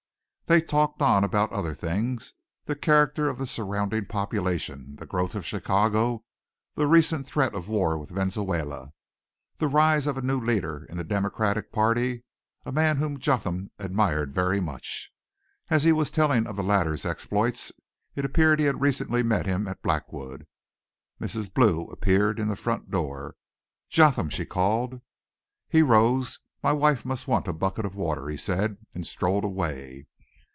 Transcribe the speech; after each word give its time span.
They 0.47 0.59
talked 0.61 1.01
on 1.01 1.23
about 1.23 1.53
other 1.53 1.73
things, 1.73 2.33
the 2.65 2.75
character 2.75 3.29
of 3.29 3.37
the 3.37 3.47
surrounding 3.47 4.05
population, 4.07 4.97
the 4.97 5.05
growth 5.05 5.33
of 5.33 5.45
Chicago, 5.45 6.25
the 6.73 6.87
recent 6.87 7.25
threat 7.25 7.55
of 7.55 7.69
a 7.69 7.71
war 7.71 7.97
with 7.97 8.09
Venezuela, 8.09 8.91
the 9.59 9.69
rise 9.69 10.07
of 10.07 10.17
a 10.17 10.21
new 10.21 10.41
leader 10.45 10.83
in 10.89 10.97
the 10.97 11.05
Democratic 11.05 11.71
party, 11.71 12.25
a 12.65 12.71
man 12.73 12.97
whom 12.97 13.17
Jotham 13.17 13.71
admired 13.79 14.33
very 14.35 14.59
much. 14.59 15.13
As 15.69 15.85
he 15.85 15.93
was 15.93 16.11
telling 16.11 16.45
of 16.45 16.57
the 16.57 16.63
latter's 16.63 17.05
exploits 17.05 17.71
it 18.17 18.25
appeared 18.25 18.59
he 18.59 18.65
had 18.65 18.81
recently 18.81 19.23
met 19.23 19.45
him 19.45 19.69
at 19.69 19.81
Blackwood 19.81 20.45
Mrs. 21.21 21.53
Blue 21.53 21.85
appeared 21.85 22.41
in 22.41 22.49
the 22.49 22.57
front 22.57 22.91
door. 22.91 23.37
"Jotham!" 23.87 24.27
she 24.27 24.45
called. 24.45 24.99
He 25.69 25.81
rose. 25.81 26.39
"My 26.61 26.73
wife 26.73 27.05
must 27.05 27.25
want 27.25 27.47
a 27.47 27.53
bucket 27.53 27.85
of 27.85 27.95
water," 27.95 28.27
he 28.27 28.35
said, 28.35 28.75
and 28.93 29.07
strolled 29.07 29.45
away. 29.45 30.07